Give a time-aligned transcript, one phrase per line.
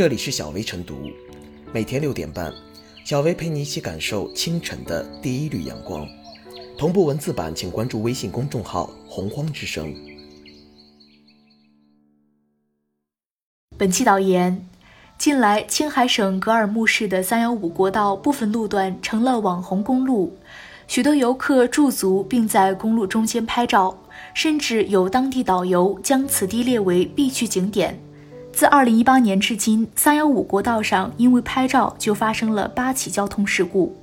[0.00, 1.10] 这里是小薇晨读，
[1.74, 2.50] 每天六点半，
[3.04, 6.08] 小薇陪你一起感受清晨的第一缕阳光。
[6.78, 9.94] 同步文字版，请关注微信公众号“洪荒之声”。
[13.76, 14.66] 本期导言：
[15.18, 20.34] 近来，青海省格尔木市的三幺五国道部分路段成了网红公路，
[20.86, 23.94] 许多游客驻足并在公路中间拍照，
[24.32, 28.00] 甚至有当地导游将此地列为必去景点。
[28.52, 33.96] 自二零一八年至今，三幺五国道上因为拍照就发生了八起交通事故。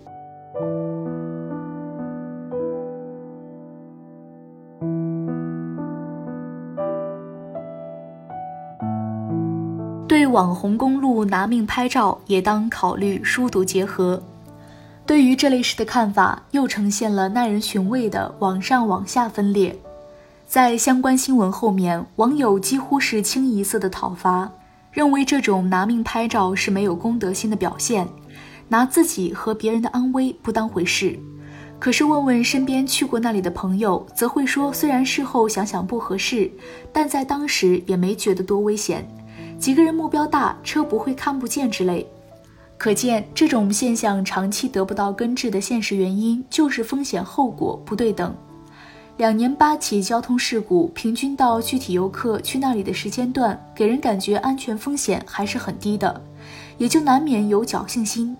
[10.07, 14.21] 对网红公路拿命拍照，也当考虑疏堵结合。
[15.05, 19.77] 对于这类事的看法，又呈现了耐人寻味的往上往下分裂。
[20.47, 24.49] 在相关新闻后面，网友几乎是清一色的讨伐，
[24.93, 28.07] 认为这种拿命拍照是没有公德心的表现，
[28.69, 31.19] 拿自己和别人的安危不当回事。
[31.77, 36.49] 可是问问身边去过那里的朋友，则会说，虽然事后想想不合适，
[36.93, 39.05] 但在当时也没觉得多危险。
[39.59, 42.07] 几个人目标大，车不会看不见之类，
[42.77, 48.33] 可见这种现象长期得不到根治的现实原因就是风险后果不对等。
[49.17, 56.21] 两年八起交通事故，平均到具体游客去那里的时间段，给人感觉安全风险还是很低的，
[56.77, 58.37] 也就难免有侥幸心。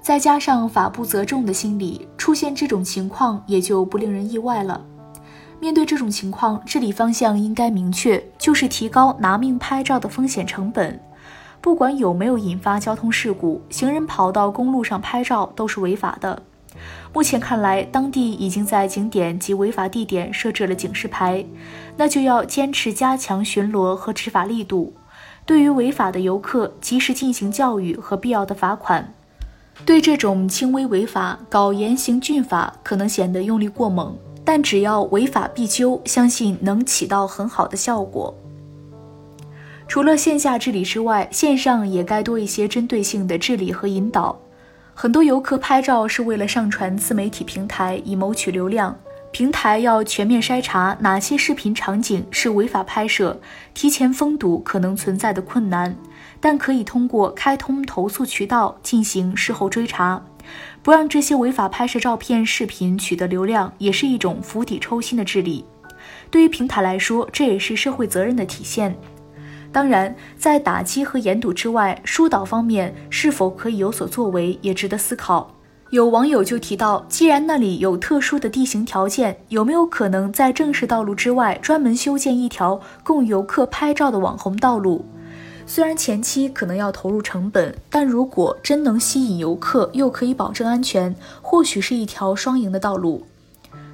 [0.00, 4.80] 再加上法不责众的心理，出现这种情况也就不令人意外了。
[5.58, 10.98] 面对这种情况，治理方向应该明确，就是提高拿命拍照的风险成本。
[11.60, 16.40] 不管有没有引发交通事故，行人跑到公路上拍照都是违法的。
[17.12, 21.44] 目前看来，当地已经在景点及违法地点设置了警示牌，
[21.96, 24.92] 那就要坚持加强巡逻和执法力度。
[25.44, 29.12] 对于违法的游客，及时进行教育和必要的罚款。
[29.84, 34.16] 对这种轻微违法，搞严刑峻法可能显得用力过猛。
[34.44, 38.34] 但只要违法必究，相信能起到很好的效果。
[39.86, 44.38] 除了线下治理之外，线上也该多一些针对性的治理和引导。
[45.02, 48.94] 很多游客拍照是为了上传自媒体平台以谋取流量，
[49.32, 53.40] 平台要全面筛查哪些视频场景是违法拍摄，
[53.72, 55.96] 提前封堵可能存在的困难，
[56.38, 60.22] 但可以通过开通投诉渠道进行事后追查。
[60.82, 65.64] 不让这些违法拍摄照片、视频取得流量，也是一种釜底抽薪的治理。
[66.30, 68.94] 对于平台来说，这也是社会责任的体现。
[69.72, 75.54] 当然，在打击和严堵之外，疏导方面是否可以有所作为，也值得思考。
[75.90, 85.04] 有网友就提到，既然那里有特殊的地形条件，有没有可能在正式道路之外，专门修建一条供游客拍照的网红道路？
[85.66, 93.24] 虽然前期可能要投入成本，但如果真能吸引游客，又可以保证安全，或许是一条双赢的道路。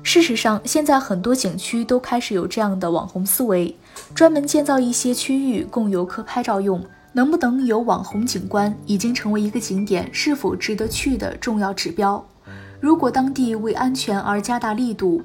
[0.06, 3.76] 事实上，现在很多景区都开始有这样的网红思维，
[4.14, 6.80] 专门建造一些区域供游客拍照用。
[7.12, 12.24] 能不能有网红景观，已经成为一个景点是否值得去的重要指标。
[12.78, 15.24] 如果当地为安全而加大力度，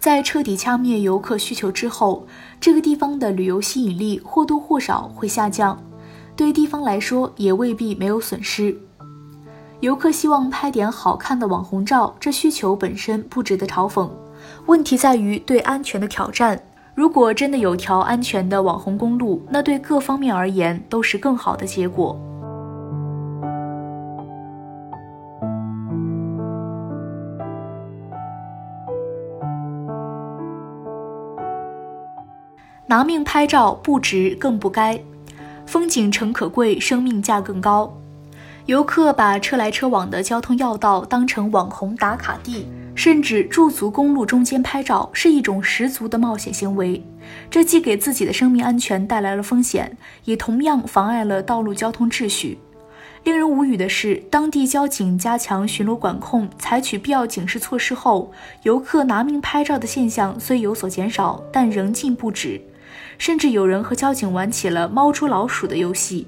[0.00, 2.26] 在彻底掐灭游客需求之后，
[2.60, 5.80] 这个地方的旅游吸引力或多或少会下降，
[6.34, 8.76] 对地方来说也未必没有损失。
[9.80, 14.08] 游客希望拍点好看的网红照，这需求本身不值得嘲讽，
[14.64, 16.60] 问题在于对安全的挑战。
[16.94, 22.18] 如果真的有条安全的网红公路，那对各方面而言都是更好的结果。
[32.88, 34.98] 拿命拍照不值更不该，
[35.66, 37.92] 风景诚可贵，生命价更高。
[38.66, 42.66] 游客把车来车往的交通要道当成网红打卡地，
[42.96, 47.00] 甚至驻足公路中间拍照，是一种十足的冒险行为。
[47.48, 52.58] 这既给自己的生命安全带来了风险，也同样妨碍了道路交通秩序。
[53.22, 58.32] 令人无语的是，当地交警加强巡逻管控，采取必要警示措施后，
[58.64, 62.60] 游客拿命拍照的现象虽有所减少，但仍禁不止。
[63.16, 66.26] 甚至有人和交警玩起了猫捉老鼠的游戏，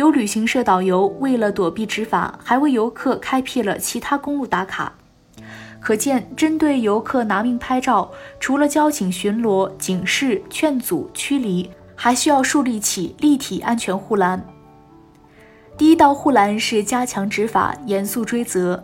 [0.00, 4.94] 有旅行社导游为了躲避执法，还为游客开辟了其他公路打卡。
[5.78, 14.42] 可见，针对游客拿命拍照，除了交警巡逻、警示、劝阻、驱离，还需要树立起立体安全护栏。
[15.76, 18.82] 第一道护栏是加强执法、严肃追责。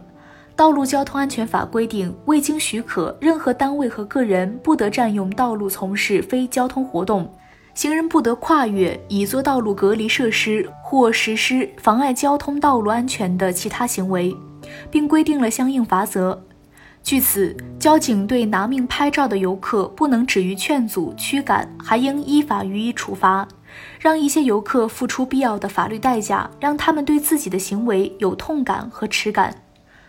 [0.54, 7.32] 道路交通安全法规定，未经许可，任何单位和个人不得占用道路从事非交通活动。
[7.76, 14.34] 行人不得跨越已作道路隔离设施或实施妨碍交通道路安全的其他行为，
[14.90, 16.42] 并规定了相应罚则。
[17.02, 23.46] 据此，交警对拿命拍照的游客不能止于劝阻、驱赶，还应依法予以处罚，
[24.00, 29.54] 让一些游客付出必要的法律代价，让他们对自己的行为有痛感和耻感。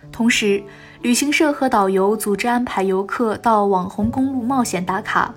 [0.09, 0.63] 同时，
[1.01, 5.35] 旅行社和导游组织安排游客到网红公路冒险打卡。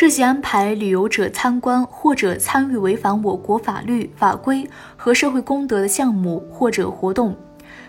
[0.00, 4.64] 涉嫌安排旅游者参观或者参与违反我国法律法规
[4.96, 7.36] 和社会公德的项目或者活动，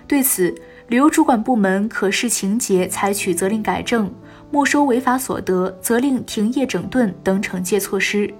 [0.07, 0.51] 对此，
[0.87, 4.11] 旅游主管部门可视情节采取责令改正、
[4.49, 8.33] 没收违法所得、责令停业整顿等惩戒措施。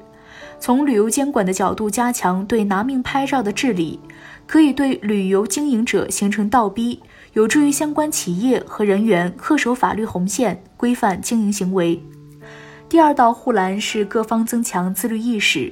[0.60, 4.00] 从旅游监管的角度加强对拿命拍照的治理，
[4.48, 7.00] 可以对旅游经营者形成倒逼，
[7.34, 12.02] 有助于相关企业和人员恪守法律红线，规范经营行为。
[12.90, 15.72] 第二道护栏是各方增强自律意识。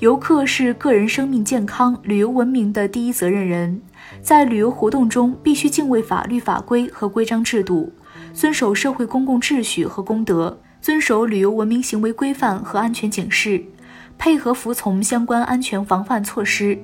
[0.00, 3.80] 游客是个人生命健康、旅游文明的第一责任人，
[4.20, 7.90] 在旅游活动中必须敬畏法律法规和规章制度，
[8.34, 13.62] 遵守社会公共秩序和公德，遵守旅游文明行为规范和安全警示，
[14.18, 16.78] 配合服从相关安全防范措施。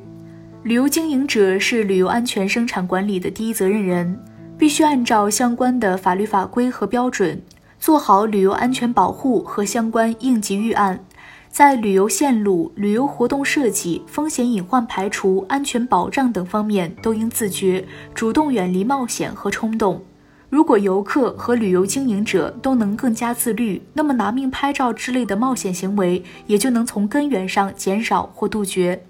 [0.62, 4.18] 旅游经营者是旅游安全生产管理的第一责任人，
[4.56, 7.40] 必须按照相关的法律法规和标准。
[7.78, 11.04] 做好旅游安全保护和相关应急预案，
[11.48, 20.02] 在旅游线路、旅游活动设计、风险隐患排除、安全保障等方面都应自觉，主动远离冒险和冲动。
[20.48, 29.04] 如果游客和旅游经营者都能更加自律，那么拿命拍照之类的冒险行为也就能从根源上减少或杜绝。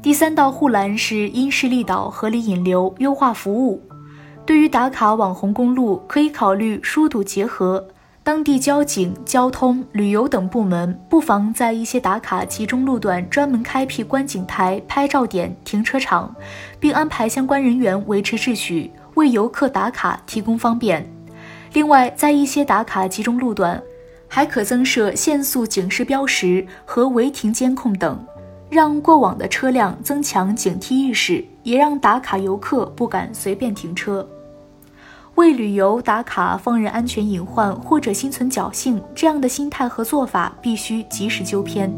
[0.00, 3.82] 第三道护栏是因势利导、合理引流、优化服务。
[4.50, 7.86] 对于打卡网红公路，可以考虑疏堵结合，
[8.24, 16.34] 当地交警、交通、旅游等部门不妨在一些打卡集中路段专门开辟观景台、拍照点、停车场，
[16.80, 21.08] 并安排相关人员维持秩序，为游客打卡提供方便。
[21.72, 23.80] 另外，在一些打卡集中路段，
[24.26, 28.18] 还可增设限速警示标识和违停监控等，
[28.68, 34.28] 让过往的车辆增强警惕意识，也让打卡游客不敢随便停车。
[35.36, 41.90] 为旅游打卡放任安全隐患或者心存侥幸，这样的心态和做法必须及时纠偏。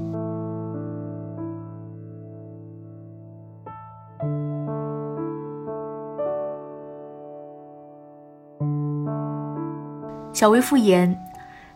[10.33, 11.17] 小薇复言，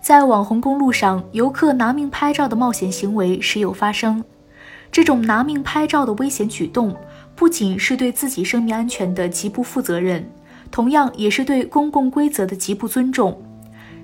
[0.00, 4.25] 在网红公路上，游客拿命拍照的冒险行为时有发生。
[4.91, 6.97] 这种拿命拍照的危险举动，
[7.35, 10.29] 不仅是对自己生命安全的极不负责任。
[10.70, 13.42] 同样也是对公共规则的极不尊重。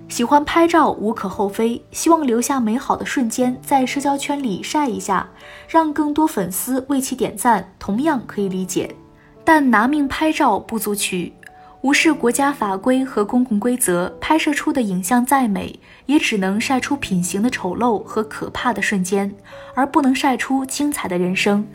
[0.08, 5.26] 喜欢拍照无可厚非，希望留下美好的瞬间在社交圈里晒一下，
[5.66, 8.94] 让更多粉丝为其点赞，同样可以理解。
[9.42, 11.32] 但拿命拍照不足取，
[11.80, 19.34] 无视国家法规和公共规则，拍摄出的影像再美，也只能晒出品行的丑陋和可怕的瞬间，
[19.74, 21.66] 而不能晒出精彩的人生。